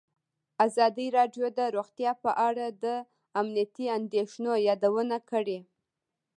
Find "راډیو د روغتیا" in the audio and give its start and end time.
1.17-2.11